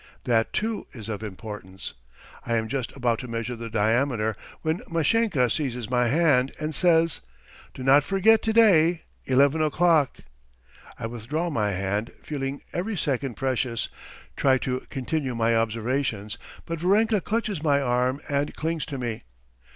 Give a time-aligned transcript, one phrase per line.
[0.23, 1.93] That, too, is of importance.
[2.43, 7.21] I am just about to measure the diameter when Mashenka seizes my hand, and says:
[7.75, 10.17] "Do not forget to day, eleven o'clock."
[10.97, 13.89] I withdraw my hand, feeling every second precious,
[14.35, 19.21] try to continue my observations, but Varenka clutches my arm and clings to me.